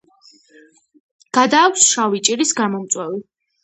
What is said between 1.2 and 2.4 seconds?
გადააქვს შავი